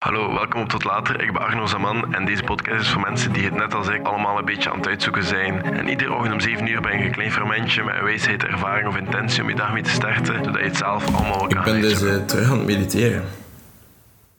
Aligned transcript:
Hallo, 0.00 0.32
welkom 0.32 0.60
op 0.60 0.68
Tot 0.68 0.84
Later. 0.84 1.22
Ik 1.22 1.32
ben 1.32 1.42
Arno 1.42 1.66
Zaman 1.66 2.14
en 2.14 2.24
deze 2.24 2.42
podcast 2.42 2.80
is 2.80 2.88
voor 2.88 3.00
mensen 3.00 3.32
die 3.32 3.44
het 3.44 3.54
net 3.54 3.74
als 3.74 3.88
ik 3.88 4.06
allemaal 4.06 4.38
een 4.38 4.44
beetje 4.44 4.70
aan 4.70 4.76
het 4.76 4.86
uitzoeken 4.86 5.24
zijn. 5.24 5.62
En 5.62 5.88
iedere 5.88 6.12
ochtend 6.12 6.32
om 6.32 6.40
7 6.40 6.66
uur 6.66 6.80
ben 6.80 6.98
je 6.98 7.04
een 7.04 7.12
klein 7.12 7.32
fermentje 7.32 7.84
met 7.84 7.94
een 7.94 8.04
wijsheid, 8.04 8.44
ervaring 8.44 8.88
of 8.88 8.96
intentie 8.96 9.42
om 9.42 9.48
je 9.48 9.54
dag 9.54 9.72
mee 9.72 9.82
te 9.82 9.90
starten, 9.90 10.44
zodat 10.44 10.60
je 10.60 10.66
het 10.66 10.76
zelf 10.76 11.14
allemaal 11.14 11.46
kan 11.46 11.58
Ik 11.58 11.64
ben 11.64 11.80
dus 11.80 12.02
uh, 12.02 12.24
terug 12.24 12.50
aan 12.50 12.56
het 12.56 12.66
mediteren. 12.66 13.24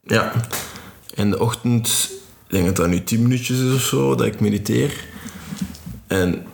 Ja. 0.04 0.32
In 1.14 1.30
de 1.30 1.40
ochtend, 1.40 2.12
ik 2.48 2.52
denk 2.52 2.66
dat 2.66 2.76
dat 2.76 2.88
nu 2.88 3.04
10 3.04 3.22
minuutjes 3.22 3.60
is 3.60 3.74
of 3.74 3.82
zo, 3.82 4.16
dat 4.16 4.28
ik 4.28 4.40
mediteer. 4.40 5.06
En 6.08 6.46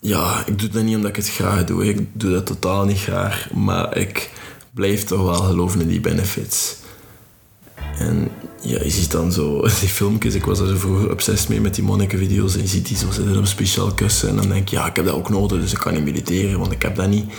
ja, 0.00 0.42
ik 0.46 0.58
doe 0.58 0.68
dat 0.68 0.82
niet 0.82 0.96
omdat 0.96 1.10
ik 1.10 1.16
het 1.16 1.30
graag 1.30 1.64
doe. 1.64 1.88
Ik 1.88 2.06
doe 2.12 2.32
dat 2.32 2.46
totaal 2.46 2.84
niet 2.84 3.00
graag. 3.00 3.50
Maar 3.52 3.96
ik 3.96 4.30
blijf 4.70 5.04
toch 5.04 5.22
wel 5.22 5.42
geloven 5.42 5.80
in 5.80 5.88
die 5.88 6.00
benefits. 6.00 6.86
En 7.98 8.28
ja, 8.62 8.82
je 8.82 8.90
ziet 8.90 9.10
dan 9.10 9.32
zo 9.32 9.60
die 9.80 9.88
filmpjes. 9.88 10.34
Ik 10.34 10.44
was 10.44 10.58
er 10.58 10.78
vroeger 10.78 11.10
obsessief 11.10 11.48
mee 11.48 11.60
met 11.60 11.74
die 11.74 11.84
monnikenvideo's. 11.84 12.54
En 12.54 12.60
je 12.60 12.68
ziet 12.68 12.86
die 12.86 12.96
zo 12.96 13.10
zitten 13.10 13.38
op 13.38 13.46
speciaal 13.46 13.94
kussen. 13.94 14.28
En 14.28 14.36
dan 14.36 14.48
denk 14.48 14.68
je, 14.68 14.76
ja, 14.76 14.86
ik 14.86 14.96
heb 14.96 15.04
dat 15.04 15.14
ook 15.14 15.28
nodig, 15.28 15.60
dus 15.60 15.72
ik 15.72 15.78
kan 15.78 15.92
niet 15.92 16.04
mediteren, 16.04 16.58
want 16.58 16.72
ik 16.72 16.82
heb 16.82 16.96
dat 16.96 17.08
niet. 17.08 17.32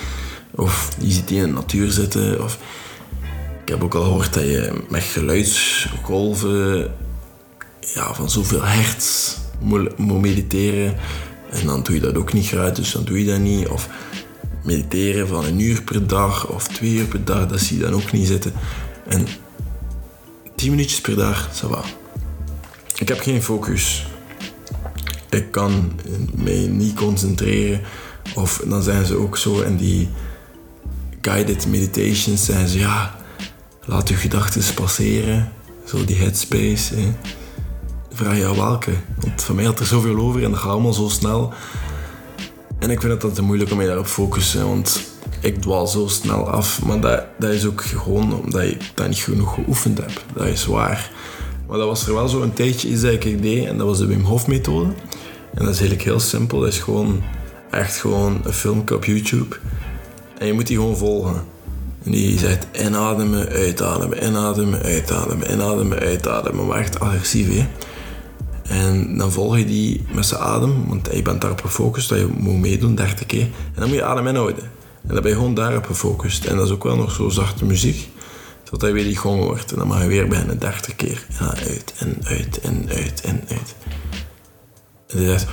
Of 0.56 0.90
je 1.00 1.12
ziet 1.12 1.28
die 1.28 1.38
in 1.38 1.48
de 1.48 1.54
natuur 1.54 1.92
zitten. 1.92 2.44
Of 2.44 2.60
ik 3.64 3.70
heb 3.70 3.84
ook 3.84 3.96
al 3.96 4.04
gehoord 4.04 4.34
dat 4.34 4.44
je 4.44 4.84
met 4.90 5.04
geluidsgolven 5.04 6.92
ja, 7.94 8.14
van 8.14 8.30
zoveel 8.30 8.64
hertz 8.64 9.36
moet 9.60 9.98
mediteren. 10.22 10.96
En 11.50 11.66
dan 11.66 11.84
doe 11.84 11.96
je 11.96 12.02
dat 12.02 12.18
ook 12.18 12.34
niet 12.34 12.48
graag, 12.48 12.72
dus 12.72 12.92
dan 12.92 13.04
doe 13.04 13.20
je 13.20 13.26
dat 13.26 13.40
niet. 13.40 13.68
Of 13.68 13.90
mediteren 14.64 15.28
van 15.28 15.46
een 15.46 15.60
uur 15.60 15.82
per 15.82 16.08
dag 16.08 16.48
of 16.48 16.68
twee 16.68 16.94
uur 16.94 17.06
per 17.06 17.26
dag, 17.26 17.48
dat 17.48 17.60
zie 17.60 17.78
je 17.78 17.84
dan 17.84 17.94
ook 17.94 18.12
niet 18.12 18.28
zitten. 18.28 18.54
En 19.08 19.28
10 20.60 20.70
minuutjes 20.70 21.02
per 21.02 21.16
dag, 21.16 21.50
ça 21.54 21.68
va. 21.68 21.84
Ik 22.98 23.08
heb 23.08 23.20
geen 23.20 23.44
focus. 23.44 24.06
Ik 25.30 25.52
kan 25.52 26.00
mij 26.36 26.68
niet 26.68 26.96
concentreren. 26.96 27.82
Of 28.36 28.62
dan 28.66 28.84
zijn 28.84 29.06
ze 29.06 29.16
ook 29.16 29.38
zo 29.38 29.62
in 29.62 29.78
die 29.78 30.10
guided 31.22 31.68
meditations 31.68 32.46
zijn 32.46 32.68
ze 32.68 32.80
ja, 32.80 33.16
laat 33.86 34.10
je 34.10 34.16
gedachten 34.16 34.74
passeren. 34.74 35.52
Zo 35.86 36.06
die 36.06 36.16
headspace. 36.16 36.96
Vraag 38.14 38.38
je 38.38 38.56
welke? 38.56 38.92
Want 39.20 39.44
van 39.44 39.56
mij 39.56 39.66
had 39.66 39.80
er 39.80 39.86
zoveel 39.86 40.18
over 40.18 40.44
en 40.44 40.52
dat 40.52 40.60
gaat 40.60 40.72
allemaal 40.72 40.94
zo 40.94 41.10
snel. 41.10 41.54
En 42.80 42.90
ik 42.90 43.02
vind 43.02 43.14
het 43.14 43.24
altijd 43.24 43.46
moeilijk 43.46 43.72
om 43.72 43.78
mij 43.78 43.86
daarop 43.86 44.06
te 44.06 44.12
focussen, 44.12 44.68
want 44.68 45.02
ik 45.42 45.62
dwaal 45.62 45.88
zo 45.88 46.08
snel 46.08 46.50
af. 46.50 46.84
Maar 46.84 47.00
dat, 47.00 47.24
dat 47.40 47.52
is 47.52 47.66
ook 47.66 47.82
gewoon 47.82 48.44
omdat 48.44 48.62
je 48.62 48.78
dat 48.94 49.08
niet 49.08 49.18
genoeg 49.18 49.54
geoefend 49.54 49.98
hebt. 49.98 50.24
Dat 50.34 50.48
is 50.48 50.66
waar. 50.66 51.12
Maar 51.68 51.78
dat 51.78 51.88
was 51.88 52.08
er 52.08 52.14
wel 52.14 52.28
zo 52.28 52.42
een 52.42 52.54
tijdje 52.54 52.90
iets 52.90 53.02
dat 53.02 53.12
ik 53.12 53.42
deed 53.42 53.66
en 53.66 53.78
dat 53.78 53.88
was 53.88 53.98
de 53.98 54.06
Wim 54.06 54.24
Hof 54.24 54.48
methode. 54.48 54.94
En 55.54 55.66
dat 55.66 55.74
is 55.74 55.80
eigenlijk 55.80 56.02
heel 56.02 56.20
simpel. 56.20 56.60
Dat 56.60 56.68
is 56.68 56.80
gewoon 56.80 57.24
echt 57.70 57.98
gewoon 57.98 58.40
een 58.44 58.54
filmpje 58.54 58.96
op 58.96 59.06
YouTube. 59.06 59.56
En 60.38 60.48
je 60.48 60.54
moet 60.54 60.68
die 60.68 60.78
gewoon 60.78 60.98
volgen. 60.98 61.44
En 62.04 62.12
die 62.12 62.38
zegt 62.38 62.68
inademen, 62.72 63.50
uitademen, 63.50 64.24
inademen, 64.24 64.82
uitademen, 64.82 65.52
inademen, 65.52 66.00
uitademen. 66.00 66.68
Maar 66.68 66.80
echt 66.80 67.00
agressief, 67.00 67.48
hè. 67.48 67.68
En 68.70 69.18
dan 69.18 69.32
volg 69.32 69.58
je 69.58 69.66
die 69.66 70.06
met 70.12 70.26
zijn 70.26 70.42
adem, 70.42 70.88
want 70.88 71.10
je 71.12 71.22
bent 71.22 71.42
daarop 71.42 71.62
gefocust 71.62 72.10
dat 72.10 72.18
je 72.18 72.28
moet 72.38 72.60
meedoen, 72.60 72.96
30 72.96 73.26
keer. 73.26 73.42
En 73.42 73.76
dan 73.76 73.88
moet 73.88 73.98
je 73.98 74.04
adem 74.04 74.28
inhouden. 74.28 74.64
En 75.08 75.14
dan 75.14 75.22
ben 75.22 75.32
je 75.32 75.38
gewoon 75.38 75.54
daarop 75.54 75.86
gefocust. 75.86 76.46
En 76.46 76.56
dat 76.56 76.66
is 76.66 76.72
ook 76.72 76.84
wel 76.84 76.96
nog 76.96 77.12
zo 77.12 77.30
zachte 77.30 77.66
muziek, 77.66 78.10
zodat 78.64 78.82
hij 78.82 78.94
weer 78.94 79.04
die 79.04 79.18
gong 79.18 79.44
wordt. 79.44 79.72
En 79.72 79.78
dan 79.78 79.88
mag 79.88 80.02
je 80.02 80.08
weer 80.08 80.28
beginnen, 80.28 80.60
30 80.60 80.96
keer. 80.96 81.26
Ja, 81.40 81.54
uit 81.56 81.94
en 81.98 82.18
uit 82.24 82.60
en 82.60 82.86
uit 82.90 83.22
en 83.22 83.44
uit. 83.48 83.76
En 85.08 85.18
het 85.18 85.32
echt... 85.34 85.48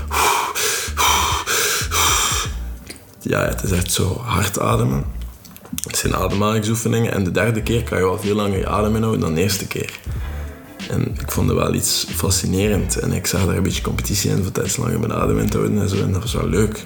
Ja, 3.20 3.44
het 3.44 3.62
is 3.62 3.70
echt 3.70 3.92
zo 3.92 4.20
hard 4.24 4.60
ademen. 4.60 5.04
Het 5.86 5.96
zijn 5.96 6.14
ademhalingsoefeningen. 6.16 7.12
En 7.12 7.24
de 7.24 7.30
derde 7.30 7.62
keer 7.62 7.84
kan 7.84 7.98
je 7.98 8.04
wel 8.04 8.18
veel 8.18 8.34
langer 8.34 8.58
je 8.58 8.68
adem 8.68 8.94
inhouden 8.94 9.20
dan 9.20 9.34
de 9.34 9.40
eerste 9.40 9.66
keer. 9.66 9.98
En 10.90 11.16
ik 11.20 11.30
vond 11.30 11.48
het 11.48 11.58
wel 11.58 11.74
iets 11.74 12.06
fascinerend. 12.08 12.96
En 12.98 13.12
ik 13.12 13.26
zag 13.26 13.46
daar 13.46 13.56
een 13.56 13.62
beetje 13.62 13.82
competitie 13.82 14.30
in, 14.30 14.42
voor 14.42 14.52
tijdens 14.52 14.76
langer 14.76 14.98
mijn 14.98 15.12
adem 15.12 15.38
in 15.38 15.50
te 15.50 15.56
houden 15.56 15.80
en 15.80 15.88
zo. 15.88 15.96
En 15.96 16.12
dat 16.12 16.22
was 16.22 16.34
wel 16.34 16.48
leuk. 16.48 16.84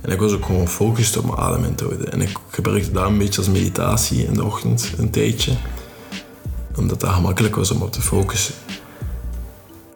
En 0.00 0.12
ik 0.12 0.18
was 0.18 0.32
ook 0.32 0.44
gewoon 0.44 0.66
gefocust 0.66 1.16
op 1.16 1.24
mijn 1.24 1.38
adem 1.38 1.64
in 1.64 1.74
te 1.74 1.84
houden. 1.84 2.12
En 2.12 2.20
ik 2.20 2.36
gebruikte 2.50 2.92
dat 2.92 3.06
een 3.06 3.18
beetje 3.18 3.38
als 3.38 3.50
meditatie 3.50 4.26
in 4.26 4.34
de 4.34 4.44
ochtend, 4.44 4.92
een 4.98 5.10
tijdje. 5.10 5.52
Omdat 6.76 7.00
dat 7.00 7.10
gemakkelijk 7.10 7.56
was 7.56 7.70
om 7.70 7.82
op 7.82 7.92
te 7.92 8.02
focussen. 8.02 8.54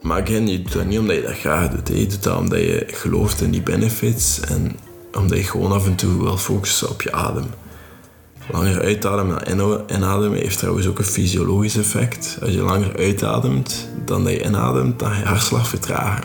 Maar 0.02 0.22
again, 0.22 0.48
je 0.48 0.62
doet 0.62 0.72
dat 0.72 0.86
niet 0.86 0.98
omdat 0.98 1.16
je 1.16 1.22
dat 1.22 1.38
graag 1.38 1.70
doet. 1.70 1.88
Je 1.88 2.06
doet 2.06 2.22
dat 2.22 2.38
omdat 2.38 2.58
je 2.58 2.84
gelooft 2.86 3.40
in 3.40 3.50
die 3.50 3.62
benefits. 3.62 4.40
En 4.40 4.76
omdat 5.12 5.38
je 5.38 5.44
gewoon 5.44 5.72
af 5.72 5.86
en 5.86 5.94
toe 5.94 6.22
wil 6.22 6.36
focussen 6.36 6.90
op 6.90 7.02
je 7.02 7.12
adem. 7.12 7.46
Langer 8.52 8.82
uitademen 8.82 9.56
dan 9.56 9.82
inademen 9.96 10.38
heeft 10.38 10.58
trouwens 10.58 10.86
ook 10.86 10.98
een 10.98 11.04
fysiologisch 11.04 11.76
effect. 11.76 12.38
Als 12.42 12.50
je 12.50 12.62
langer 12.62 12.96
uitademt 12.96 13.88
dan 14.04 14.24
dat 14.24 14.32
je 14.32 14.44
inademt, 14.44 14.98
dan 14.98 15.10
ga 15.10 15.18
je 15.18 15.24
hartslag 15.24 15.68
vertragen. 15.68 16.24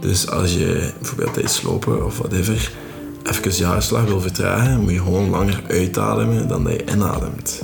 Dus 0.00 0.30
als 0.30 0.52
je 0.52 0.92
bijvoorbeeld 0.98 1.32
tijdens 1.34 1.62
lopen 1.62 2.04
of 2.04 2.18
whatever 2.18 2.70
even 3.30 3.56
je 3.56 3.64
hartslag 3.64 4.04
wil 4.04 4.20
vertragen, 4.20 4.80
moet 4.80 4.90
je 4.90 4.98
gewoon 4.98 5.30
langer 5.30 5.62
uitademen 5.68 6.48
dan 6.48 6.64
dat 6.64 6.72
je 6.72 6.84
inademt. 6.92 7.62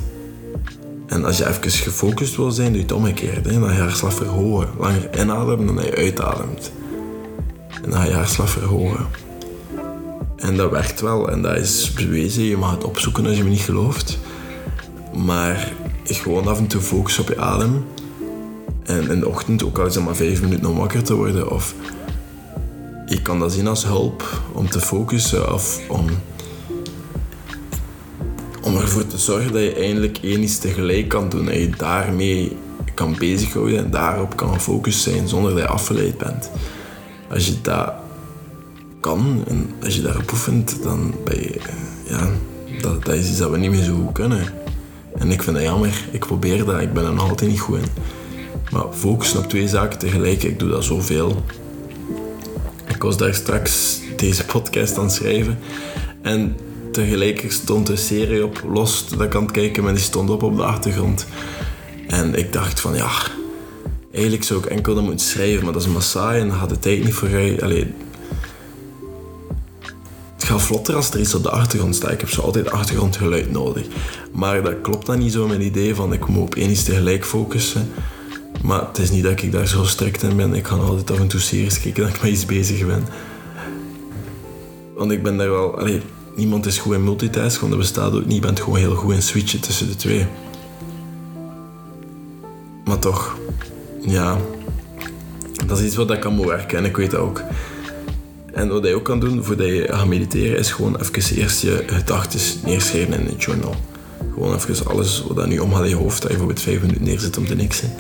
En 1.07 1.25
als 1.25 1.39
je 1.39 1.49
even 1.49 1.71
gefocust 1.71 2.37
wil 2.37 2.51
zijn, 2.51 2.69
doe 2.69 2.77
je 2.77 2.83
het 2.83 2.93
omgekeerd. 2.93 3.45
Hè? 3.47 3.53
Dan 3.53 3.69
ga 3.69 3.75
je 3.75 3.81
hartslag 3.81 4.15
verhogen. 4.15 4.69
Langer 4.79 5.21
inademen 5.21 5.67
dan 5.67 5.77
dat 5.77 5.85
je 5.85 5.97
uitademt. 5.97 6.73
En 7.83 7.91
dan 7.91 8.01
ga 8.01 8.07
je 8.07 8.13
hartslag 8.13 8.51
verhogen. 8.51 9.07
En 10.37 10.57
dat 10.57 10.71
werkt 10.71 11.01
wel 11.01 11.31
en 11.31 11.43
dat 11.43 11.57
is 11.57 11.93
bewezen. 11.93 12.43
Je 12.43 12.57
mag 12.57 12.71
het 12.71 12.85
opzoeken 12.85 13.27
als 13.27 13.37
je 13.37 13.45
me 13.45 13.49
niet 13.49 13.61
gelooft. 13.61 14.19
Maar 15.15 15.73
gewoon 16.05 16.47
af 16.47 16.59
en 16.59 16.67
toe 16.67 16.81
focussen 16.81 17.23
op 17.23 17.29
je 17.29 17.39
adem. 17.39 17.85
En 18.85 19.11
in 19.11 19.21
de 19.21 19.29
ochtend, 19.29 19.65
ook 19.65 19.79
al 19.79 19.87
is 19.87 19.95
het 19.95 20.05
maar 20.05 20.17
vijf 20.17 20.43
minuten 20.43 20.67
om 20.67 20.77
wakker 20.77 21.03
te 21.03 21.15
worden. 21.15 21.51
Of 21.51 21.75
je 23.07 23.23
kan 23.23 23.39
dat 23.39 23.53
zien 23.53 23.67
als 23.67 23.85
hulp 23.85 24.43
om 24.53 24.69
te 24.69 24.81
focussen 24.81 25.53
of 25.53 25.81
om, 25.89 26.07
om 28.63 28.77
ervoor 28.77 29.07
te 29.07 29.19
zorgen 29.19 29.53
dat 29.53 29.63
je 29.63 29.75
eindelijk 29.75 30.19
één 30.23 30.43
iets 30.43 30.59
tegelijk 30.59 31.09
kan 31.09 31.29
doen. 31.29 31.49
En 31.49 31.61
je 31.61 31.71
daarmee 31.71 32.57
kan 32.95 33.17
bezighouden 33.19 33.79
en 33.79 33.91
daarop 33.91 34.37
kan 34.37 34.53
gefocust 34.53 35.01
zijn 35.01 35.29
zonder 35.29 35.51
dat 35.51 35.61
je 35.61 35.69
afgeleid 35.69 36.19
bent. 36.19 36.51
Als 37.31 37.47
je 37.47 37.61
dat 37.61 37.93
en 39.15 39.71
als 39.85 39.95
je 39.95 40.03
daarop 40.03 40.33
oefent, 40.33 40.83
dan 40.83 41.15
ben 41.25 41.41
je... 41.41 41.61
Ja, 42.09 42.31
dat, 42.81 43.05
dat 43.05 43.15
is 43.15 43.29
iets 43.29 43.39
dat 43.39 43.51
we 43.51 43.59
niet 43.59 43.71
meer 43.71 43.83
zo 43.83 43.95
goed 43.95 44.13
kunnen. 44.13 44.45
En 45.19 45.31
ik 45.31 45.43
vind 45.43 45.57
dat 45.57 45.65
jammer. 45.65 46.05
Ik 46.11 46.21
probeer 46.21 46.65
dat, 46.65 46.81
ik 46.81 46.93
ben 46.93 47.05
er 47.05 47.13
nog 47.13 47.29
altijd 47.29 47.51
niet 47.51 47.61
goed 47.61 47.79
in. 47.79 47.89
Maar 48.71 48.85
focussen 48.93 49.39
op 49.39 49.49
twee 49.49 49.69
zaken 49.69 49.99
tegelijk, 49.99 50.43
ik 50.43 50.59
doe 50.59 50.69
dat 50.69 50.85
zoveel. 50.85 51.45
Ik 52.89 53.03
was 53.03 53.17
daar 53.17 53.35
straks 53.35 54.01
deze 54.17 54.45
podcast 54.45 54.99
aan 54.99 55.05
het 55.05 55.13
schrijven. 55.13 55.59
En 56.23 56.57
tegelijk 56.93 57.53
stond 57.53 57.89
een 57.89 57.99
serie 57.99 58.45
op 58.45 58.63
los 58.73 59.09
dat 59.09 59.21
ik 59.21 59.35
aan 59.35 59.43
het 59.43 59.51
kijken 59.51 59.83
maar 59.83 59.95
die 59.95 60.03
stond 60.03 60.31
op 60.31 60.43
op 60.43 60.57
de 60.57 60.65
achtergrond. 60.65 61.27
En 62.07 62.35
ik 62.35 62.53
dacht 62.53 62.81
van 62.81 62.95
ja, 62.95 63.11
eigenlijk 64.13 64.45
zou 64.45 64.61
ik 64.61 64.67
enkel 64.67 64.95
dat 64.95 65.05
moeten 65.05 65.27
schrijven, 65.27 65.65
maar 65.65 65.73
dat 65.73 65.83
is 65.83 65.89
massaai 65.89 66.41
en 66.41 66.49
daar 66.49 66.59
had 66.59 66.69
de 66.69 66.79
tijd 66.79 67.05
niet 67.05 67.15
voor. 67.15 67.29
Allee, 67.63 67.95
gaat 70.47 70.63
vlotter 70.63 70.95
als 70.95 71.11
er 71.11 71.21
iets 71.21 71.35
op 71.35 71.43
de 71.43 71.51
achtergrond 71.51 71.95
staat. 71.95 72.11
Ik 72.11 72.21
heb 72.21 72.31
zo 72.31 72.41
altijd 72.41 72.71
achtergrondgeluid 72.71 73.51
nodig. 73.51 73.87
Maar 74.33 74.63
dat 74.63 74.75
klopt 74.83 75.07
dan 75.07 75.19
niet 75.19 75.33
zo 75.33 75.47
met 75.47 75.57
het 75.57 75.67
idee 75.67 75.95
van 75.95 76.13
ik 76.13 76.27
moet 76.27 76.43
op 76.43 76.55
één 76.55 76.71
iets 76.71 76.83
tegelijk 76.83 77.25
focussen. 77.25 77.91
Maar 78.63 78.87
het 78.87 78.99
is 78.99 79.11
niet 79.11 79.23
dat 79.23 79.43
ik 79.43 79.53
daar 79.53 79.67
zo 79.67 79.85
strikt 79.85 80.23
in 80.23 80.37
ben. 80.37 80.55
Ik 80.55 80.67
ga 80.67 80.77
altijd 80.77 81.11
af 81.11 81.19
en 81.19 81.29
toe 81.29 81.41
series 81.41 81.81
kijken 81.81 82.03
dat 82.03 82.15
ik 82.15 82.23
met 82.23 82.31
iets 82.31 82.47
bezig 82.47 82.87
ben. 82.87 83.05
Want 84.95 85.11
ik 85.11 85.23
ben 85.23 85.37
daar 85.37 85.51
wel... 85.51 85.89
Niemand 86.35 86.67
is 86.67 86.79
goed 86.79 86.95
in 86.95 87.05
multitasken, 87.05 87.61
want 87.61 87.73
dat 87.73 87.81
bestaat 87.81 88.13
ook 88.13 88.25
niet. 88.25 88.35
Je 88.35 88.41
bent 88.41 88.61
gewoon 88.61 88.79
heel 88.79 88.95
goed 88.95 89.13
in 89.13 89.23
switchen 89.23 89.61
tussen 89.61 89.89
de 89.89 89.97
twee. 89.97 90.27
Maar 92.85 92.99
toch, 92.99 93.37
ja... 94.01 94.39
Dat 95.67 95.79
is 95.79 95.85
iets 95.85 95.97
wat 95.97 96.11
ik 96.11 96.21
kan 96.21 96.35
moet 96.35 96.47
werken 96.47 96.79
en 96.79 96.85
ik 96.85 96.97
weet 96.97 97.11
dat 97.11 97.21
ook. 97.21 97.43
En 98.57 98.69
wat 98.69 98.87
je 98.87 98.95
ook 98.95 99.05
kan 99.05 99.21
doen 99.21 99.45
voordat 99.45 99.67
je 99.67 99.87
gaat 99.91 100.07
mediteren, 100.07 100.59
is 100.59 100.71
gewoon 100.71 101.01
even 101.01 101.37
eerst 101.37 101.63
je 101.63 101.83
gedachten 101.87 102.41
neerschrijven 102.65 103.21
in 103.21 103.27
een 103.27 103.37
journal. 103.37 103.75
Gewoon 104.33 104.55
even 104.55 104.87
alles 104.87 105.25
wat 105.29 105.47
nu 105.47 105.59
omgaat 105.59 105.83
in 105.83 105.89
je 105.89 105.95
hoofd, 105.95 106.23
dat 106.23 106.23
je 106.23 106.29
bijvoorbeeld 106.29 106.61
vijf 106.61 106.81
minuten 106.81 107.05
neerzet 107.05 107.37
om 107.37 107.47
te 107.47 107.55
niksen 107.55 107.91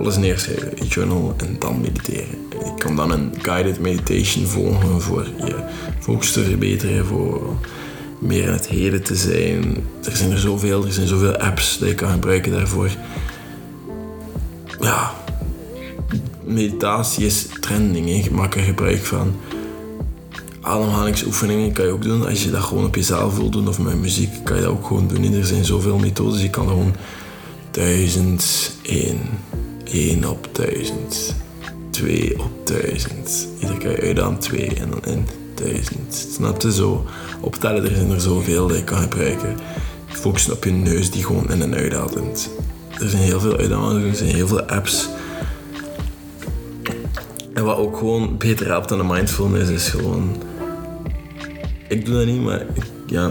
alles 0.00 0.16
neerschrijven, 0.16 0.72
je 0.74 0.86
journal 0.86 1.34
en 1.36 1.56
dan 1.58 1.80
mediteren. 1.80 2.48
Je 2.50 2.74
kan 2.78 2.96
dan 2.96 3.10
een 3.10 3.34
guided 3.42 3.80
meditation 3.80 4.46
volgen 4.46 5.00
voor 5.00 5.26
je 5.36 5.56
focus 5.98 6.32
te 6.32 6.44
verbeteren, 6.44 7.06
voor 7.06 7.56
meer 8.18 8.42
in 8.42 8.52
het 8.52 8.68
heden 8.68 9.02
te 9.02 9.14
zijn. 9.14 9.84
Er 10.04 10.16
zijn 10.16 10.30
er 10.30 10.38
zoveel, 10.38 10.84
er 10.84 10.92
zijn 10.92 11.06
zoveel 11.06 11.36
apps 11.36 11.78
die 11.78 11.88
je 11.88 11.94
kan 11.94 12.10
gebruiken 12.10 12.52
daarvoor. 12.52 12.90
ja, 14.80 15.14
meditatie 16.44 17.26
is 17.26 17.46
trending. 17.60 18.06
Hè. 18.06 18.22
Je 18.24 18.30
maakt 18.30 18.54
er 18.54 18.60
gebruik 18.60 19.04
van. 19.04 19.34
Ademhalingsoefeningen 20.60 21.72
kan 21.72 21.84
je 21.84 21.92
ook 21.92 22.02
doen. 22.02 22.26
Als 22.26 22.44
je 22.44 22.50
dat 22.50 22.62
gewoon 22.62 22.84
op 22.84 22.94
jezelf 22.94 23.36
wil 23.36 23.50
doen 23.50 23.68
of 23.68 23.78
met 23.78 24.00
muziek, 24.00 24.44
kan 24.44 24.56
je 24.56 24.62
dat 24.62 24.70
ook 24.70 24.86
gewoon 24.86 25.08
doen. 25.08 25.32
Er 25.32 25.44
zijn 25.44 25.64
zoveel 25.64 25.98
methodes. 25.98 26.42
Je 26.42 26.50
kan 26.50 26.68
gewoon 26.68 26.94
duizend, 27.70 28.72
één, 28.82 29.20
één 29.84 30.30
op 30.30 30.48
duizend, 30.52 31.34
twee 31.90 32.40
op 32.40 32.66
duizend. 32.66 33.48
Ieder 33.60 33.78
kan 33.78 33.90
je 33.90 34.00
uit 34.00 34.20
aan 34.20 34.38
twee 34.38 34.74
en 34.74 34.90
dan 34.90 35.04
in 35.04 35.26
duizend. 35.54 36.28
Snap 36.32 36.62
je 36.62 36.72
zo? 36.72 37.06
Optellen, 37.40 37.84
er 37.84 37.96
zijn 37.96 38.10
er 38.10 38.20
zoveel 38.20 38.66
dat 38.66 38.76
je 38.76 38.84
kan 38.84 38.98
gebruiken. 38.98 39.56
Focussen 40.06 40.52
op 40.52 40.64
je 40.64 40.70
neus 40.70 41.10
die 41.10 41.24
gewoon 41.24 41.50
in 41.50 41.62
en 41.62 41.74
uitademt. 41.74 42.50
Er 43.00 43.08
zijn 43.08 43.22
heel 43.22 43.40
veel 43.40 43.56
uitdagingen, 43.56 44.08
er 44.08 44.16
zijn 44.16 44.34
heel 44.34 44.48
veel 44.48 44.62
apps. 44.62 45.08
En 47.54 47.64
wat 47.64 47.76
ook 47.76 47.96
gewoon 47.96 48.36
beter 48.38 48.66
helpt 48.66 48.88
dan 48.88 48.98
de 48.98 49.04
mindfulness 49.04 49.70
is 49.70 49.88
gewoon... 49.88 50.48
Ik 51.90 52.04
doe 52.04 52.14
dat 52.14 52.26
niet, 52.26 52.42
maar 52.42 52.66
ja... 53.06 53.30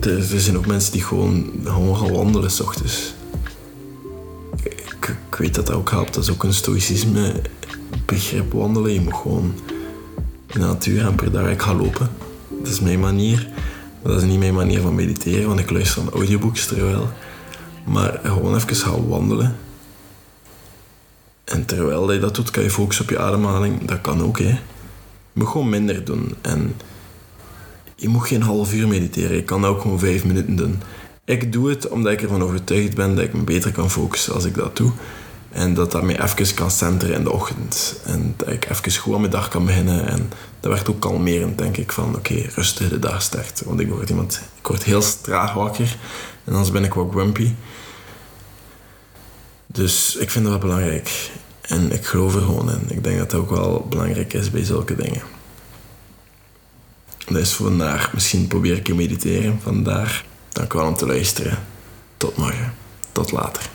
Er, 0.00 0.40
zijn 0.40 0.56
ook 0.56 0.66
mensen 0.66 0.92
die 0.92 1.02
gewoon, 1.02 1.50
gewoon 1.64 1.96
gaan 1.96 2.12
wandelen 2.12 2.50
s 2.50 2.60
ochtends. 2.60 3.14
Ik, 4.62 5.16
weet 5.38 5.54
dat 5.54 5.66
dat 5.66 5.76
ook 5.76 5.90
helpt. 5.90 6.14
Dat 6.14 6.22
is 6.22 6.30
ook 6.30 6.42
een 6.42 6.54
stoïcisme 6.54 7.42
begrip 8.06 8.52
wandelen. 8.52 8.92
Je 8.92 9.00
moet 9.00 9.14
gewoon 9.14 9.54
in 10.46 10.60
de 10.60 10.66
natuur 10.66 11.04
en 11.04 11.14
per 11.14 11.30
dag 11.30 11.50
ik 11.50 11.62
ga 11.62 11.74
lopen. 11.74 12.10
Dat 12.48 12.72
is 12.72 12.80
mijn 12.80 13.00
manier. 13.00 13.48
Dat 14.02 14.22
is 14.22 14.28
niet 14.28 14.38
mijn 14.38 14.54
manier 14.54 14.80
van 14.80 14.94
mediteren, 14.94 15.48
want 15.48 15.60
ik 15.60 15.70
luister 15.70 16.02
aan 16.02 16.10
audiobooks 16.10 16.66
terwijl. 16.66 17.08
Maar 17.84 18.20
gewoon 18.22 18.54
even 18.54 18.76
gaan 18.76 19.08
wandelen. 19.08 19.56
En 21.44 21.64
terwijl 21.64 22.12
je 22.12 22.18
dat 22.18 22.34
doet, 22.34 22.50
kan 22.50 22.62
je 22.62 22.70
focussen 22.70 23.04
op 23.04 23.10
je 23.10 23.18
ademhaling. 23.18 23.84
Dat 23.84 24.00
kan 24.00 24.22
ook, 24.22 24.38
hè. 24.38 24.58
Moet 25.40 25.48
gewoon 25.48 25.68
minder 25.68 26.04
doen. 26.04 26.34
En 26.40 26.74
je 27.94 28.08
moet 28.08 28.26
geen 28.26 28.42
half 28.42 28.72
uur 28.72 28.88
mediteren. 28.88 29.36
Je 29.36 29.42
kan 29.42 29.64
ook 29.64 29.80
gewoon 29.80 29.98
vijf 29.98 30.24
minuten 30.24 30.56
doen. 30.56 30.82
Ik 31.24 31.52
doe 31.52 31.68
het 31.68 31.88
omdat 31.88 32.12
ik 32.12 32.22
ervan 32.22 32.42
overtuigd 32.42 32.94
ben 32.94 33.14
dat 33.14 33.24
ik 33.24 33.32
me 33.32 33.42
beter 33.42 33.72
kan 33.72 33.90
focussen 33.90 34.34
als 34.34 34.44
ik 34.44 34.54
dat 34.54 34.76
doe. 34.76 34.92
En 35.50 35.74
dat 35.74 35.92
dat 35.92 36.02
mij 36.02 36.22
even 36.22 36.54
kan 36.54 36.70
centeren 36.70 37.14
in 37.14 37.24
de 37.24 37.32
ochtend. 37.32 38.00
En 38.04 38.34
dat 38.36 38.48
ik 38.48 38.70
even 38.70 38.96
goed 38.96 39.14
aan 39.14 39.20
mijn 39.20 39.32
dag 39.32 39.48
kan 39.48 39.64
beginnen. 39.64 40.08
En 40.08 40.30
dat 40.60 40.72
werd 40.72 40.88
ook 40.88 41.00
kalmerend, 41.00 41.58
denk 41.58 41.76
ik, 41.76 41.92
van 41.92 42.16
oké, 42.16 42.34
rustig 42.54 42.88
de 42.88 42.98
dag 42.98 43.22
starten. 43.22 43.66
Want 43.66 43.80
ik 43.80 43.88
word 43.88 44.10
iemand, 44.10 44.40
ik 44.60 44.66
word 44.66 44.84
heel 44.84 45.02
traag 45.22 45.52
wakker. 45.52 45.96
En 46.44 46.52
anders 46.52 46.70
ben 46.70 46.84
ik 46.84 46.94
wat 46.94 47.10
grumpy. 47.10 47.54
Dus 49.66 50.16
ik 50.16 50.30
vind 50.30 50.44
dat 50.44 50.52
wel 50.52 50.62
belangrijk. 50.62 51.30
En 51.70 51.92
ik 51.92 52.06
geloof 52.06 52.34
er 52.34 52.40
gewoon 52.40 52.70
in. 52.70 52.84
Ik 52.88 53.04
denk 53.04 53.18
dat 53.18 53.30
dat 53.30 53.40
ook 53.40 53.50
wel 53.50 53.86
belangrijk 53.88 54.32
is 54.32 54.50
bij 54.50 54.64
zulke 54.64 54.94
dingen. 54.94 55.22
Dat 57.26 57.36
is 57.36 57.52
vandaag. 57.52 58.12
Misschien 58.12 58.46
probeer 58.46 58.76
ik 58.76 58.84
te 58.84 58.94
mediteren 58.94 59.60
vandaag. 59.62 60.24
Dank 60.48 60.72
wel 60.72 60.86
om 60.86 60.96
te 60.96 61.06
luisteren. 61.06 61.58
Tot 62.16 62.36
morgen. 62.36 62.74
Tot 63.12 63.32
later. 63.32 63.70